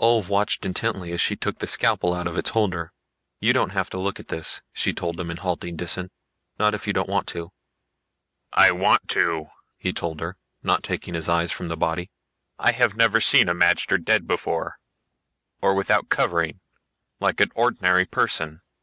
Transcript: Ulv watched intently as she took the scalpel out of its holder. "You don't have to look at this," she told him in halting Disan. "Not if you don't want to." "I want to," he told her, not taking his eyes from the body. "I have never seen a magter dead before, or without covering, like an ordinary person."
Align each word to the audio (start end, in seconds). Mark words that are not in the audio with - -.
Ulv 0.00 0.30
watched 0.30 0.64
intently 0.64 1.12
as 1.12 1.20
she 1.20 1.36
took 1.36 1.58
the 1.58 1.66
scalpel 1.66 2.14
out 2.14 2.26
of 2.26 2.38
its 2.38 2.48
holder. 2.48 2.90
"You 3.38 3.52
don't 3.52 3.72
have 3.76 3.90
to 3.90 3.98
look 3.98 4.18
at 4.18 4.28
this," 4.28 4.62
she 4.72 4.94
told 4.94 5.20
him 5.20 5.30
in 5.30 5.36
halting 5.36 5.76
Disan. 5.76 6.08
"Not 6.58 6.72
if 6.72 6.86
you 6.86 6.94
don't 6.94 7.06
want 7.06 7.26
to." 7.26 7.52
"I 8.54 8.70
want 8.70 9.06
to," 9.10 9.48
he 9.76 9.92
told 9.92 10.20
her, 10.20 10.38
not 10.62 10.84
taking 10.84 11.12
his 11.12 11.28
eyes 11.28 11.52
from 11.52 11.68
the 11.68 11.76
body. 11.76 12.10
"I 12.58 12.72
have 12.72 12.96
never 12.96 13.20
seen 13.20 13.46
a 13.46 13.54
magter 13.54 14.02
dead 14.02 14.26
before, 14.26 14.78
or 15.60 15.74
without 15.74 16.08
covering, 16.08 16.60
like 17.20 17.38
an 17.42 17.50
ordinary 17.54 18.06
person." 18.06 18.62